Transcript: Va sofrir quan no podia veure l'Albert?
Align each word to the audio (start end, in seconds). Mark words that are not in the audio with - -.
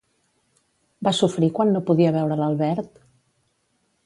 Va 1.07 1.13
sofrir 1.17 1.51
quan 1.59 1.75
no 1.75 1.83
podia 1.91 2.15
veure 2.19 2.39
l'Albert? 2.41 2.91